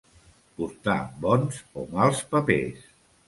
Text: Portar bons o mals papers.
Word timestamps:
Portar 0.59 0.95
bons 1.27 1.59
o 1.81 1.85
mals 1.93 2.25
papers. 2.35 2.89